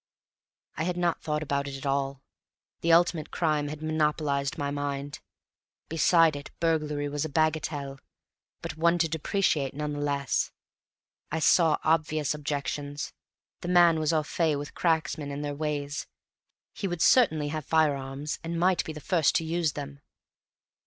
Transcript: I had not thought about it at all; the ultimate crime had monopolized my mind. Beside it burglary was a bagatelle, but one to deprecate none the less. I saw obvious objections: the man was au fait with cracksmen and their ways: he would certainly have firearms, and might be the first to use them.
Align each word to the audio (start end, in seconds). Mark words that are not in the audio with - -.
I 0.77 0.83
had 0.85 0.97
not 0.97 1.21
thought 1.21 1.43
about 1.43 1.67
it 1.67 1.77
at 1.77 1.85
all; 1.85 2.23
the 2.79 2.91
ultimate 2.91 3.29
crime 3.29 3.67
had 3.67 3.83
monopolized 3.83 4.57
my 4.57 4.71
mind. 4.71 5.19
Beside 5.89 6.35
it 6.35 6.49
burglary 6.59 7.07
was 7.07 7.23
a 7.23 7.29
bagatelle, 7.29 7.99
but 8.63 8.77
one 8.77 8.97
to 8.97 9.07
deprecate 9.07 9.75
none 9.75 9.93
the 9.93 9.99
less. 9.99 10.51
I 11.31 11.37
saw 11.37 11.77
obvious 11.83 12.33
objections: 12.33 13.13
the 13.59 13.67
man 13.67 13.99
was 13.99 14.11
au 14.11 14.23
fait 14.23 14.55
with 14.55 14.73
cracksmen 14.73 15.29
and 15.29 15.45
their 15.45 15.53
ways: 15.53 16.07
he 16.73 16.87
would 16.87 17.03
certainly 17.03 17.49
have 17.49 17.63
firearms, 17.63 18.39
and 18.43 18.59
might 18.59 18.83
be 18.83 18.93
the 18.93 19.01
first 19.01 19.35
to 19.35 19.43
use 19.45 19.73
them. 19.73 20.01